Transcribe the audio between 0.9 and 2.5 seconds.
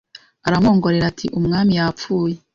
ati Umwami yapfuye